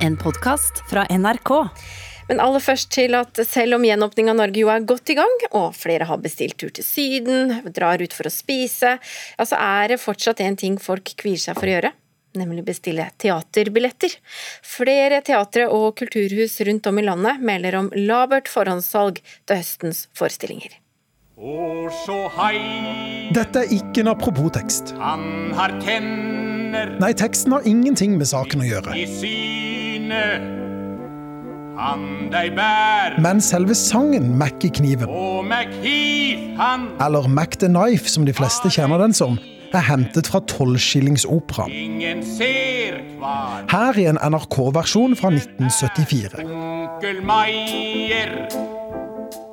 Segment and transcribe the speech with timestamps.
[0.00, 1.50] en podkast fra NRK.
[2.28, 5.32] Men aller først til at selv om gjenåpning av Norge jo er godt i gang,
[5.50, 9.94] og flere har bestilt tur til Syden, drar ut for å spise, ja, så er
[9.94, 11.92] det fortsatt en ting folk kvier seg for å gjøre.
[12.38, 14.12] Nemlig bestille teaterbilletter.
[14.62, 20.78] Flere teatre og kulturhus rundt om i landet melder om labert forhåndssalg til høstens forestillinger.
[23.34, 24.94] Dette er ikke en apropos-tekst.
[25.00, 28.94] Han har tenner Nei, teksten har ingenting med saken å gjøre.
[30.10, 30.58] Synet.
[31.80, 37.70] Han deg bær Men selve sangen Mac i kniven, og McHeath han eller Mac the
[37.70, 39.38] Knife som de fleste kjenner den som,
[39.70, 42.02] er hentet fra tolvskillingsoperaen.
[43.70, 46.42] Her i en NRK-versjon fra 1974.
[46.42, 48.34] Onkel Meyer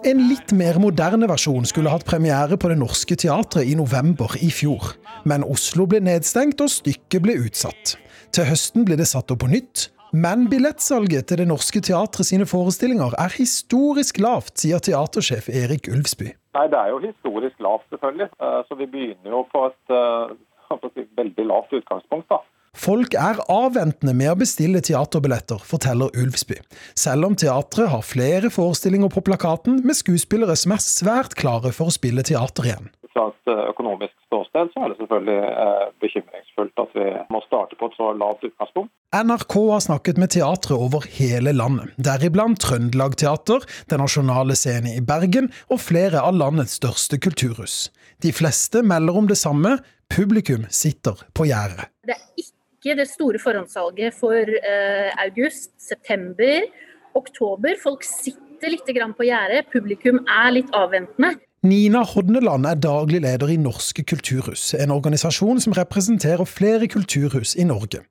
[0.07, 4.49] En litt mer moderne versjon skulle hatt premiere på Det Norske Teatret i november i
[4.49, 4.95] fjor.
[5.29, 7.97] Men Oslo ble nedstengt, og stykket ble utsatt.
[8.33, 9.91] Til høsten blir det satt opp på nytt.
[10.11, 16.31] Men billettsalget til Det Norske Teatret sine forestillinger er historisk lavt, sier teatersjef Erik Ulfsby.
[16.57, 18.29] Nei, Det er jo historisk lavt, selvfølgelig.
[18.41, 22.29] Eh, Så vi begynner jo på et eh, veldig lavt utgangspunkt.
[22.29, 22.39] da.
[22.77, 26.59] Folk er avventende med å bestille teaterbilletter, forteller Ulfsby.
[26.95, 31.89] Selv om teatret har flere forestillinger på plakaten med skuespillere som er svært klare for
[31.89, 32.91] å spille teater igjen.
[33.17, 37.77] Fra et eh, økonomisk ståsted så er det selvfølgelig eh, bekymringsfullt at vi må starte
[37.79, 38.91] på et så lavt utgangspunkt.
[39.17, 45.01] NRK har snakket med teatre over hele landet, deriblant Trøndelag Teater, Den nasjonale scene i
[45.01, 47.87] Bergen og flere av landets største kulturhus.
[48.21, 49.79] De fleste melder om det samme,
[50.13, 51.89] publikum sitter på gjerdet.
[52.05, 56.69] Det er ikke det store forhåndssalget for uh, august, september,
[57.17, 57.73] oktober.
[57.81, 59.65] Folk sitter litt grann på gjerdet.
[59.73, 61.33] Publikum er litt avventende.
[61.67, 67.65] Nina Hodneland er daglig leder i Norske kulturhus, en organisasjon som representerer flere kulturhus i
[67.67, 68.03] Norge.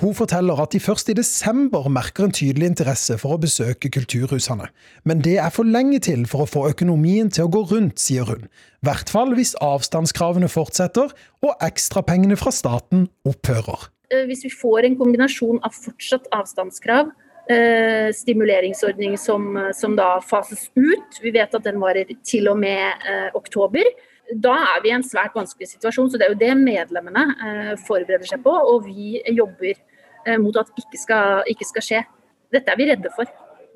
[0.00, 4.66] Hun forteller at de først i desember merker en tydelig interesse for å besøke kulturhusene.
[5.06, 8.26] Men det er for lenge til for å få økonomien til å gå rundt, sier
[8.30, 8.46] hun.
[8.82, 11.14] I hvert fall hvis avstandskravene fortsetter
[11.44, 13.90] og ekstrapengene fra staten opphører.
[14.10, 17.14] Eh, Hvis vi får en kombinasjon av fortsatt avstandskrav,
[17.50, 23.06] eh, stimuleringsordning som, som da fases ut, vi vet at den varer til og med
[23.08, 23.88] eh, oktober,
[24.32, 26.10] da er vi i en svært vanskelig situasjon.
[26.10, 30.56] Så det er jo det medlemmene eh, forbereder seg på, og vi jobber eh, mot
[30.60, 32.04] at ikke skal, ikke skal skje.
[32.54, 33.28] Dette er vi redde for.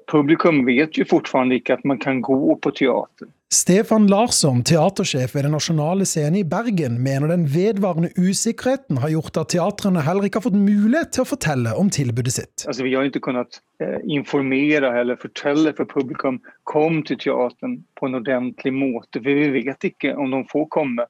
[0.09, 3.29] Publikum vet jo fortfarande ikke at man kan gå på teater.
[3.53, 9.41] Stefan Larsson, teatersjef ved Den nasjonale scene i Bergen, mener den vedvarende usikkerheten har gjort
[9.41, 12.67] at teatrene heller ikke har fått mulighet til å fortelle om tilbudet sitt.
[12.69, 18.09] Altså, vi har ikke kunnet eh, informere eller fortelle for publikum kom til teateren på
[18.11, 19.23] en ordentlig måte.
[19.23, 21.09] For vi vet ikke om de får komme.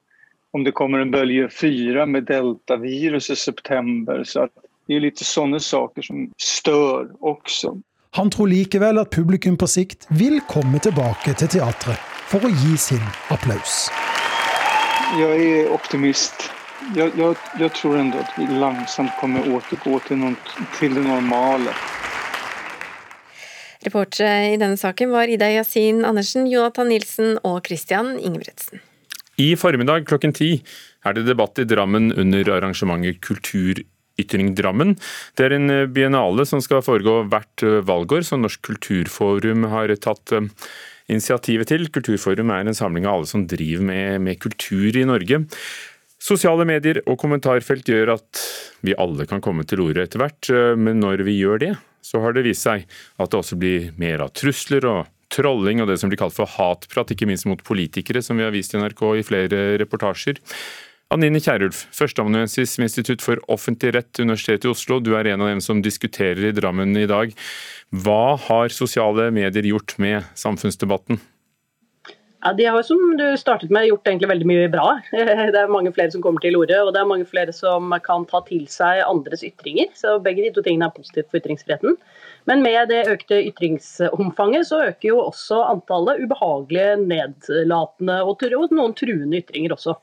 [0.55, 4.23] Om det kommer en bølge fire med deltavirus i september.
[4.23, 4.55] Så at
[4.87, 7.75] det er litt sånne saker som stør også.
[8.17, 12.77] Han tror likevel at publikum på sikt vil komme tilbake til teatret for å gi
[12.81, 13.89] sin applaus.
[15.19, 16.49] Jeg er optimist.
[16.97, 20.25] Jeg, jeg, jeg tror enda at vi langsomt kommer återgå til,
[20.79, 21.75] til det normale.
[23.85, 28.83] Reportere i denne saken var Ida Yasin Andersen, Jonathan Nilsen og Christian Ingebretsen.
[29.39, 30.57] I formiddag klokken ti
[31.07, 33.21] er det debatt i Drammen under arrangementet
[34.19, 34.97] Kulturytring Drammen.
[35.37, 40.49] Det er en biennale som skal foregå hvert valgår, som Norsk kulturforum har tatt eh,
[41.09, 41.89] initiativet til.
[41.89, 45.45] Kulturforum er en samling av alle som driver med, med kultur i Norge.
[46.19, 48.43] Sosiale medier og kommentarfelt gjør at
[48.83, 52.21] vi alle kan komme til orde etter hvert, eh, men når vi gjør det, så
[52.23, 55.99] har det vist seg at det også blir mer av trusler og trolling og det
[56.01, 59.03] som blir kalt for hatprat, ikke minst mot politikere, som vi har vist i NRK
[59.19, 60.41] i flere reportasjer.
[61.09, 64.99] Anine Kierulf, førsteamanuensis ved Institutt for offentlig rett, Universitetet i Oslo.
[65.01, 67.31] Du er en av dem som diskuterer i Drammen i dag.
[68.05, 71.17] Hva har sosiale medier gjort med samfunnsdebatten?
[72.45, 74.99] Ja, De har som du startet med gjort egentlig veldig mye bra.
[75.17, 78.27] Det er mange flere som kommer til orde, og det er mange flere som kan
[78.29, 79.89] ta til seg andres ytringer.
[79.97, 81.97] Så begge de to tingene er positivt for ytringsfriheten.
[82.45, 88.45] Men med det økte ytringsomfanget så øker jo også antallet ubehagelige, nedlatende og,
[88.77, 89.97] noen truende ytringer også.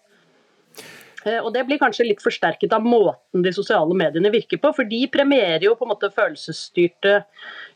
[1.41, 4.71] Og Det blir kanskje litt forsterket av måten de sosiale mediene virker på.
[4.77, 7.17] For de premierer jo på en måte følelsesstyrte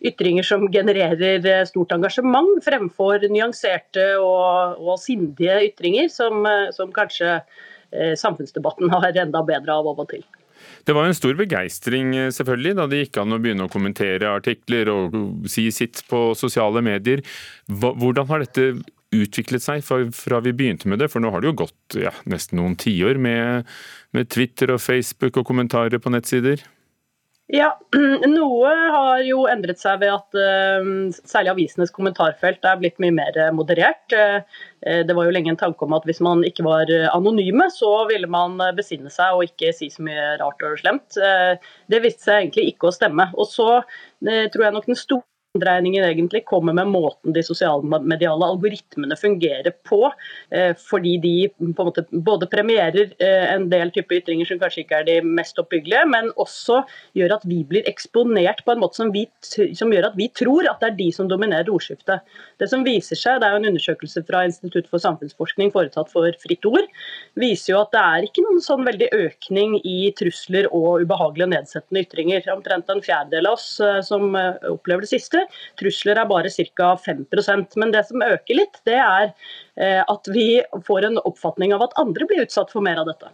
[0.05, 6.93] ytringer som genererer eh, stort engasjement, fremfor nyanserte og, og sindige ytringer, som, eh, som
[6.95, 10.27] kanskje eh, samfunnsdebatten har enda bedre av av og til.
[10.85, 14.31] Det var en stor begeistring eh, selvfølgelig da det gikk an å begynne å kommentere
[14.31, 15.17] artikler og
[15.51, 17.23] si sitt på sosiale medier.
[17.69, 18.71] Hvordan har dette
[19.15, 21.09] utviklet seg fra, fra vi begynte med det?
[21.11, 23.69] For nå har det jo gått ja, nesten noen tiår med,
[24.15, 26.65] med Twitter og Facebook og kommentarer på nettsider.
[27.49, 27.71] Ja,
[28.29, 33.39] noe har jo endret seg ved at uh, særlig avisenes kommentarfelt er blitt mye mer
[33.57, 34.13] moderert.
[34.13, 34.45] Uh,
[34.85, 38.29] det var jo lenge en tanke om at hvis man ikke var anonyme, så ville
[38.29, 41.17] man besinne seg og ikke si så mye rart og slemt.
[41.91, 43.25] Det viste seg egentlig ikke å stemme.
[43.35, 43.81] Og så
[44.23, 50.11] tror jeg nok den store Omdreiningen egentlig kommer med måten de sosialmediale algoritmene fungerer på.
[50.53, 54.83] Eh, fordi de på en måte både premierer eh, en del type ytringer som kanskje
[54.83, 56.83] ikke er de mest oppbyggelige, men også
[57.17, 60.69] gjør at vi blir eksponert på en måte som, vi, som gjør at vi tror
[60.69, 62.21] at det er de som dominerer ordskiftet.
[62.59, 66.27] Det som viser seg, det er jo en undersøkelse fra Institutt for samfunnsforskning foretatt for
[66.43, 66.87] Fritt Ord,
[67.39, 72.03] viser jo at det er ikke noen sånn veldig økning i trusler og ubehagelige nedsettende
[72.05, 72.45] ytringer.
[72.53, 75.45] Omtrent en fjerdedel av oss eh, som opplever det siste
[75.79, 76.93] Trusler er bare ca.
[77.05, 79.29] 5% Men det som øker litt, det er
[79.79, 83.31] eh, at vi får en oppfatning av at andre blir utsatt for mer av dette.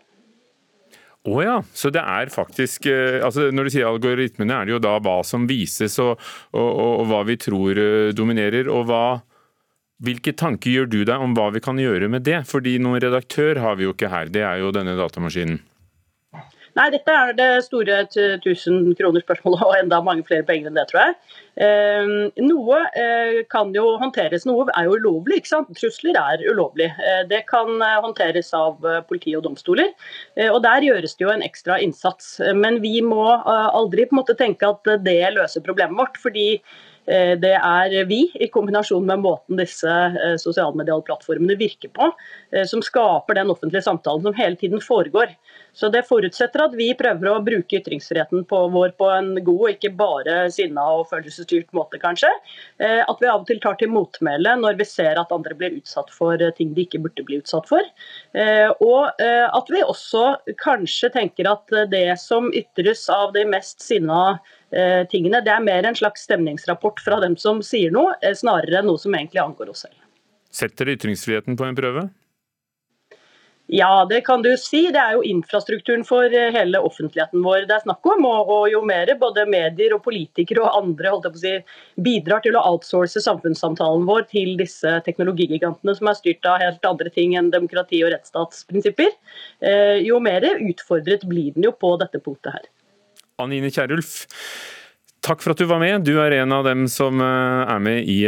[1.25, 4.75] Å oh ja, så det er faktisk eh, altså Når du sier algoritmene, er det
[4.75, 6.19] jo da hva som vises og,
[6.53, 8.69] og, og, og hva vi tror eh, dominerer.
[8.69, 9.05] og hva
[10.03, 12.41] hvilke tanker gjør du deg om hva vi kan gjøre med det?
[12.49, 15.61] Fordi noen redaktør har vi jo ikke her, det er jo denne datamaskinen.
[16.75, 20.83] Nei, dette er det store 1000 kroner spørsmålet og enda mange flere penger enn det,
[20.89, 21.13] tror jeg.
[21.65, 22.09] Eh,
[22.43, 25.39] noe eh, kan jo håndteres, noe er jo ulovlig.
[25.39, 25.71] ikke sant?
[25.79, 26.89] Trusler er ulovlig.
[26.99, 29.93] Eh, det kan eh, håndteres av eh, politi og domstoler.
[30.35, 32.35] Eh, og Der gjøres det jo en ekstra innsats.
[32.59, 36.19] Men vi må aldri på en måte tenke at det løser problemet vårt.
[36.19, 36.59] fordi
[37.05, 39.91] det er vi, i kombinasjon med måten disse
[40.41, 42.07] sosialmediale plattformene virker på,
[42.63, 45.35] som skaper den offentlige samtalen som hele tiden foregår.
[45.75, 49.91] Så Det forutsetter at vi prøver å bruke ytringsfriheten på vår på en god ikke
[49.97, 52.31] bare sinna og følelsesstyrt måte, kanskje.
[52.79, 56.13] At vi av og til tar til motmæle når vi ser at andre blir utsatt
[56.15, 57.83] for ting de ikke burde bli utsatt for.
[58.87, 60.23] Og at vi også
[60.63, 64.37] kanskje tenker at det som ytres av de mest sinna
[64.75, 65.39] Eh, tingene.
[65.45, 68.99] Det er mer en slags stemningsrapport fra dem som sier noe, eh, snarere enn noe
[68.99, 69.95] som egentlig angår oss selv.
[70.51, 72.09] Setter ytringsfriheten på en prøve?
[73.67, 74.83] Ja, det kan du si.
[74.93, 78.27] Det er jo infrastrukturen for eh, hele offentligheten vår det er snakk om.
[78.29, 81.55] Og, jo mer både medier og politikere og andre si,
[81.97, 87.09] bidrar til å outsource samfunnssamtalen vår til disse teknologigigantene som er styrt av helt andre
[87.13, 89.09] ting enn demokrati og rettsstatsprinsipper,
[89.65, 92.67] eh, jo mer utfordret blir den jo på dette punktet her.
[93.41, 94.27] Anine Kierulf,
[95.25, 96.05] takk for at du var med.
[96.05, 98.19] Du er en av dem som eh, er med i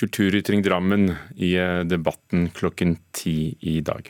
[0.00, 1.52] Kulturytring Drammen i
[1.84, 4.08] debatten klokken ti i dag.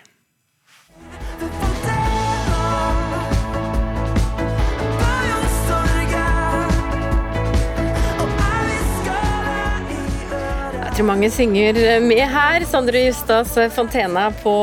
[11.06, 12.65] Mange synger med her.
[12.67, 14.55] Sondre Justas Fontena på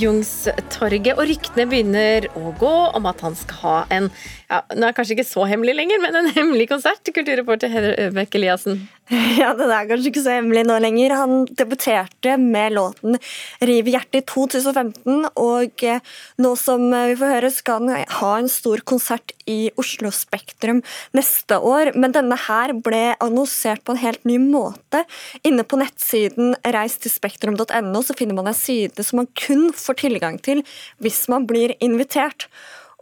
[0.00, 1.12] Jungstorget.
[1.14, 4.08] Og ryktene begynner å gå om at han skal ha en
[4.48, 7.02] ja, Nå er kanskje ikke så hemmelig lenger, men en hemmelig konsert.
[7.14, 8.86] Kulturreporter Heather Øbekk Eliassen.
[9.40, 11.14] Ja, den er kanskje ikke så hemmelig nå lenger.
[11.14, 13.18] Han debuterte med låten
[13.62, 16.00] 'Riv hjertet' i 2015, og eh,
[16.42, 20.82] nå som vi får høre, skal han ha en stor konsert i Oslo Spektrum
[21.14, 21.92] neste år.
[21.94, 25.04] Men denne her ble annonsert på en helt ny måte.
[25.46, 30.64] Inne på nettsiden reistilspektrum.no så finner man en side som man kun får tilgang til
[30.98, 32.50] hvis man blir invitert.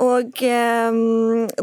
[0.02, 0.96] Og eh,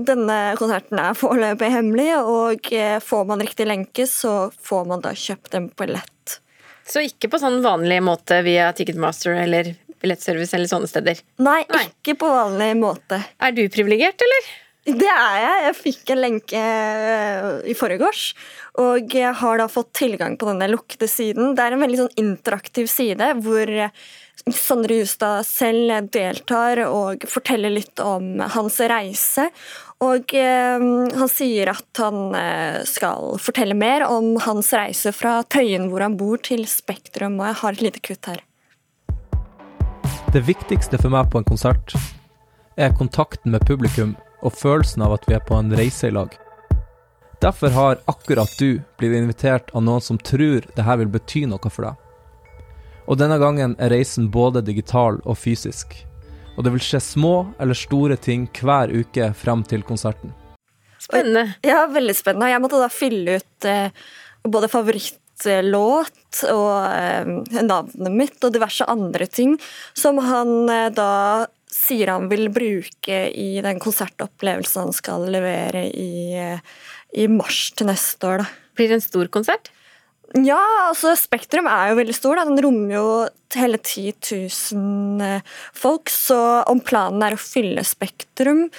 [0.07, 5.11] denne konserten er foreløpig hemmelig, og eh, får man riktig lenke, så får man da
[5.11, 6.38] kjøpt en billett.
[6.88, 11.19] Så ikke på sånn vanlig måte via Ticketmaster eller billettservice eller sånne steder?
[11.43, 11.85] Nei, Nei.
[11.91, 13.19] ikke på vanlig måte.
[13.43, 14.50] Er du privilegert, eller?
[14.81, 15.57] Det er jeg.
[15.67, 18.31] Jeg fikk en lenke eh, i forgårs.
[18.81, 21.53] Og jeg har da fått tilgang på denne lukkede siden.
[21.57, 23.75] Det er en veldig sånn interaktiv side hvor
[24.50, 29.50] Sondre Justad selv deltar og forteller litt om hans reise.
[30.01, 30.86] Og eh,
[31.21, 36.17] han sier at han eh, skal fortelle mer om hans reise fra Tøyen, hvor han
[36.17, 37.38] bor, til Spektrum.
[37.38, 38.41] Og jeg har et lite kutt her.
[40.33, 41.93] Det viktigste for meg på en konsert
[42.79, 46.33] er kontakten med publikum og følelsen av at vi er på en reise i lag.
[47.41, 51.74] Derfor har akkurat du blitt invitert av noen som tror det her vil bety noe
[51.74, 52.00] for deg.
[53.12, 55.98] Og denne gangen er reisen både digital og fysisk.
[56.56, 60.32] Og det vil skje små eller store ting hver uke frem til konserten.
[61.01, 61.58] Spennende.
[61.65, 62.51] Ja, veldig spennende.
[62.53, 63.89] Jeg måtte da fylle ut eh,
[64.48, 69.58] både favorittlåt og eh, navnet mitt og diverse andre ting
[69.98, 76.32] som han eh, da sier han vil bruke i den konsertopplevelsen han skal levere i,
[76.39, 76.63] eh,
[77.18, 78.44] i mars til neste år.
[78.46, 78.50] Da.
[78.77, 79.72] Blir det en stor konsert?
[80.38, 82.39] Ja, altså Spektrum er jo veldig stor.
[82.39, 82.47] Da.
[82.47, 83.05] Den rommer jo
[83.57, 84.13] hele 10
[84.71, 86.11] 000 eh, folk.
[86.13, 86.39] Så
[86.71, 88.69] om planen er å fylle Spektrum,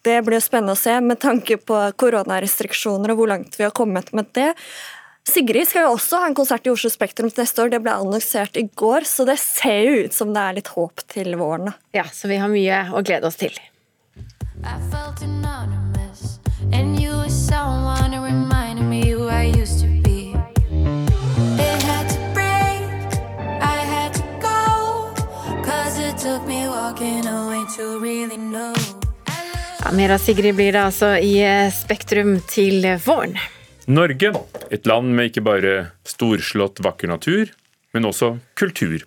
[0.00, 3.74] Det blir jo spennende å se med tanke på koronarestriksjoner og hvor langt vi har
[3.76, 4.54] kommet med det.
[5.28, 7.68] Sigrid skal jo også ha en konsert i Oslo Spektrum til neste år.
[7.74, 11.04] Det ble annonsert i går, så det ser jo ut som det er litt håp
[11.12, 11.74] til våren.
[11.92, 13.52] Ja, så vi har mye å glede oss til.
[14.64, 16.40] I felt anonymous,
[16.72, 18.49] and you were someone to reminded
[29.80, 33.38] Ja, mer av Sigrid blir det altså i eh, Spektrum til våren.
[33.88, 34.34] Norge,
[34.68, 35.72] et land med ikke bare
[36.04, 37.48] storslått vakker natur,
[37.96, 39.06] men også kultur.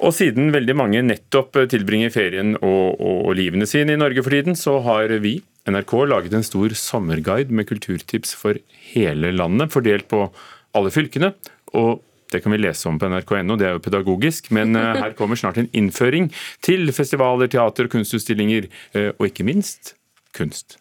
[0.00, 4.32] Og siden veldig mange nettopp tilbringer ferien og, og, og livene sine i Norge for
[4.32, 5.34] tiden, så har vi,
[5.68, 8.56] NRK, laget en stor sommerguide med kulturtips for
[8.94, 10.24] hele landet, fordelt på
[10.72, 11.34] alle fylkene.
[11.76, 12.00] Og
[12.32, 15.38] det kan vi lese om på nrk.no, det er jo pedagogisk, men eh, her kommer
[15.38, 16.30] snart en innføring
[16.64, 19.94] til festivaler, teater, kunstutstillinger, eh, og ikke minst
[20.36, 20.78] kunst.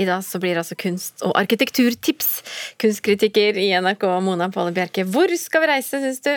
[0.00, 2.30] I dag så blir det altså kunst- og arkitekturtips.
[2.82, 5.04] Kunstkritiker i NRK, Mona Palle Bjerke.
[5.06, 6.32] Hvor skal vi reise, syns du?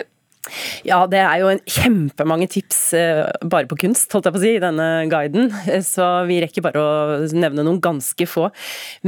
[0.86, 4.52] Ja, det er jo kjempemange tips eh, bare på kunst, holdt jeg på å si,
[4.56, 5.50] i denne guiden.
[5.68, 8.48] Eh, Så vi rekker bare å nevne noen ganske få.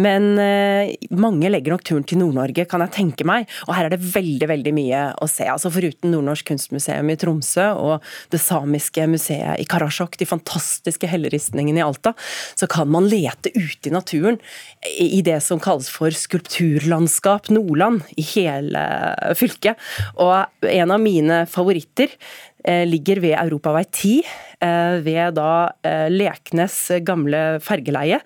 [0.00, 3.49] Men eh, mange legger nok turen til Nord-Norge, kan jeg tenke meg.
[3.68, 5.47] Og her er det veldig, veldig mye å se.
[5.50, 11.82] Altså Foruten Nordnorsk kunstmuseum i Tromsø og det samiske museet i Karasjok, de fantastiske helleristningene
[11.82, 12.14] i Alta,
[12.59, 14.38] så kan man lete ute i naturen
[15.00, 18.82] i det som kalles for skulpturlandskap Nordland i hele
[19.38, 19.78] fylket.
[20.20, 22.09] Og en av mine favoritter
[22.65, 26.76] eh, ligger ved Europavei 10, eh, ved da eh, Leknes
[27.07, 28.21] gamle fergeleie.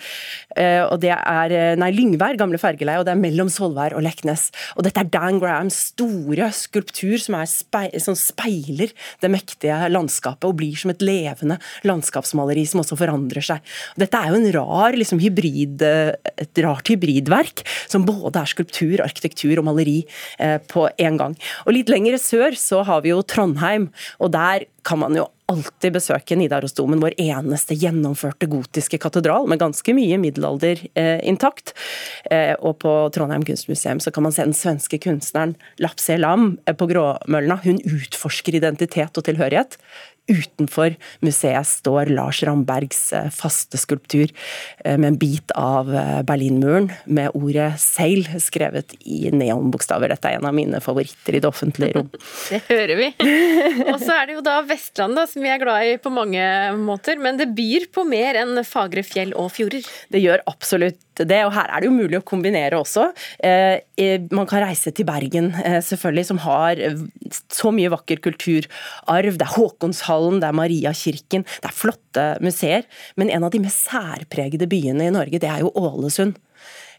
[0.57, 4.05] Eh, Og det er eh, Nei, Lyngvær gamle fergeleie, og det er mellom Svolvær og
[4.07, 4.49] Leknes.
[4.76, 10.59] Og dette er Dan Grahams store skulptur som, spei, som speiler det mektige landskapet og
[10.61, 13.75] blir som et levende landskapsmaleri som også forandrer seg.
[14.00, 16.14] Dette er jo en rar liksom, hybrid, eh,
[16.45, 20.00] et rart hybridverk som både er skulptur, arkitektur og maleri
[20.38, 21.38] eh, på en gang.
[21.67, 25.93] Og litt lenger sør så har vi jo Trondheim, og der kan man jo alltid
[25.93, 31.75] besøke Nidarosdomen, vår eneste gjennomførte gotiske katedral, med ganske mye middelalder eh, intakt.
[32.33, 36.77] Eh, og på Trondheim kunstmuseum så kan man se den svenske kunstneren Lapse Lam eh,
[36.77, 37.59] på Gråmølna.
[37.67, 39.77] Hun utforsker identitet og tilhørighet.
[40.25, 44.31] Utenfor museet står Lars Rambergs eh, faste skulptur
[44.85, 50.09] eh, med en bit av eh, Berlinmuren med ordet 'seil' skrevet i neonbokstaver.
[50.14, 52.09] Dette er en av mine favoritter i det offentlige rom.
[52.54, 53.11] Det hører vi.
[53.90, 56.45] Og så er det jo da Vestlandet, som vi er glad i på mange
[56.81, 57.21] måter.
[57.21, 59.85] Men det byr på mer enn fagre fjell og fjorder.
[60.09, 63.04] Det gjør absolutt det, og her er det jo mulig å kombinere også.
[64.35, 66.81] Man kan reise til Bergen, selvfølgelig, som har
[67.54, 69.38] så mye vakker kulturarv.
[69.38, 69.52] Det er
[70.14, 72.87] Håkonshallen, det er Mariakirken, det er flotte museer.
[73.16, 76.38] Men en av de mest særpregede byene i Norge, det er jo Ålesund.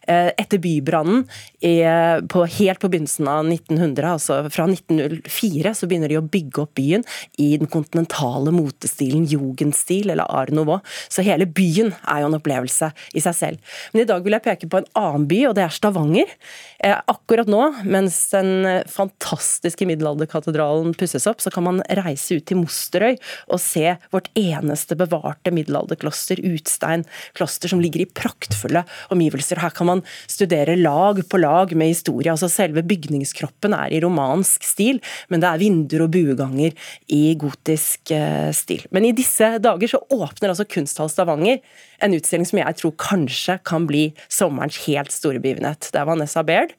[0.07, 1.23] Eh, Etter bybrannen
[1.61, 2.21] eh,
[2.59, 7.05] helt på begynnelsen av 1900, altså fra 1904, så begynner de å bygge opp byen
[7.41, 10.81] i den kontinentale motestilen jugendstil, eller art nouveau.
[11.09, 13.75] Så hele byen er jo en opplevelse i seg selv.
[13.93, 16.35] Men i dag vil jeg peke på en annen by, og det er Stavanger.
[16.79, 22.59] Eh, Akkurat nå, mens den fantastiske middelalderkatedralen pusses opp, så kan man reise ut til
[22.61, 23.15] Mosterøy
[23.49, 27.05] og se vårt eneste bevarte middelalderkloster, Utstein
[27.37, 28.83] kloster, som ligger i praktfulle
[29.13, 29.61] omgivelser.
[29.63, 29.94] Her kan man
[30.27, 32.31] studere lag på lag med historie.
[32.31, 36.75] altså Selve bygningskroppen er i romansk stil, men det er vinduer og bueganger
[37.13, 38.85] i gotisk eh, stil.
[38.95, 41.61] Men i disse dager så åpner altså Kunsthall Stavanger
[42.03, 45.89] en utstilling som jeg tror kanskje kan bli sommerens helt store begivenhet.
[45.91, 46.73] Det er Vanessa Baird,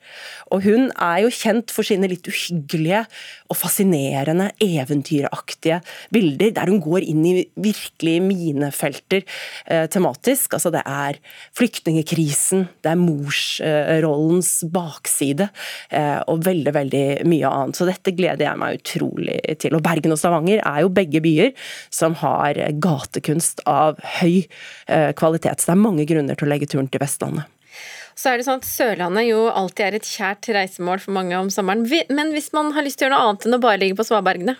[0.53, 3.05] og hun er jo kjent for sine litt uhyggelige
[3.51, 5.81] og fascinerende, eventyraktige
[6.15, 10.57] bilder, der hun går inn i virkelig minefelter eh, tematisk.
[10.57, 11.21] Altså det er
[11.57, 15.49] flyktningekrisen, det er morsrollens bakside,
[15.91, 17.79] eh, og veldig, veldig mye annet.
[17.79, 19.77] Så dette gleder jeg meg utrolig til.
[19.79, 21.53] Og Bergen og Stavanger er jo begge byer
[21.95, 24.47] som har gatekunst av høy
[24.89, 25.61] eh, kvalitet.
[25.61, 27.53] Så det er mange grunner til å legge turen til Vestlandet.
[28.17, 31.51] Så er det sånn at Sørlandet jo alltid er et kjært reisemål for mange om
[31.53, 31.85] sommeren.
[32.09, 34.07] Men hvis man har lyst til å gjøre noe annet enn å bare ligge på
[34.09, 34.57] svabergene?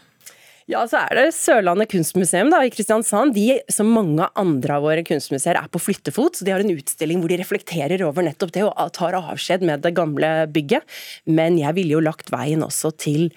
[0.67, 3.37] Ja, så er det Sørlandet kunstmuseum da, i Kristiansand.
[3.37, 6.41] De, som mange andre av våre kunstmuseer, er på flyttefot.
[6.41, 9.85] så De har en utstilling hvor de reflekterer over nettopp det og tar avskjed med
[9.87, 10.83] det gamle bygget.
[11.31, 13.29] Men jeg ville jo lagt veien også til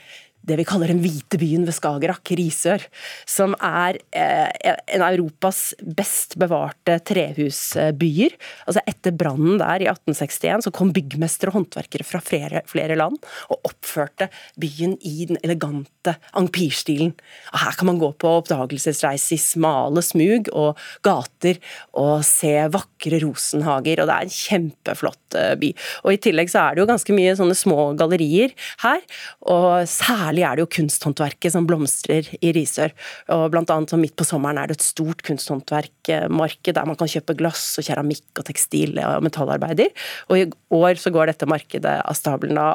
[0.48, 2.84] det vi kaller den hvite byen ved Skagerrak, Risør.
[3.30, 4.48] Som er eh,
[4.96, 8.36] en av Europas best bevarte trehusbyer.
[8.66, 13.20] Altså Etter brannen der i 1861 så kom byggmestere og håndverkere fra flere, flere land
[13.52, 14.30] og oppførte
[14.60, 17.14] byen i den elegante empirestilen.
[17.54, 21.60] Her kan man gå på oppdagelsesreise i smale smug og gater
[22.00, 25.74] og se vakre rosenhager, og det er en kjempeflott eh, by.
[26.06, 28.56] Og I tillegg så er det jo ganske mye sånne små gallerier
[28.86, 29.04] her,
[29.50, 32.94] og særlig er det jo kunsthåndverket som blomstrer i Risør.
[33.34, 37.38] Og blant annet midt på sommeren er det et stort kunsthåndverkmarked der man kan kjøpe
[37.40, 39.90] glass og keramikk og tekstil og metallarbeider.
[40.30, 40.46] Og i
[40.78, 42.70] år så går dette markedet av stabelen da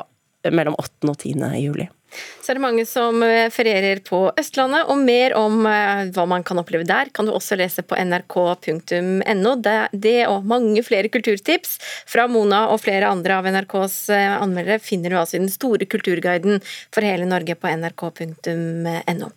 [0.53, 1.09] mellom 8.
[1.09, 1.39] og 10.
[1.63, 1.89] juli.
[2.43, 6.45] Så er det mange som eh, ferierer på Østlandet, og mer om eh, hva man
[6.47, 9.55] kan oppleve der, kan du også lese på nrk.no.
[9.95, 11.77] Det, og mange flere kulturtips
[12.11, 15.89] fra Mona og flere andre av NRKs eh, anmeldere finner du altså i den store
[15.89, 16.63] kulturguiden
[16.95, 19.35] for hele Norge på nrk.no.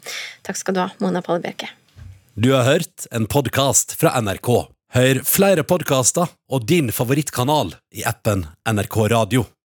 [0.48, 1.72] Takk skal du ha, Mona Palle Bjerke.
[2.38, 4.68] Du har hørt en podkast fra NRK.
[4.94, 9.48] Hør flere podkaster og din favorittkanal i appen NRK Radio.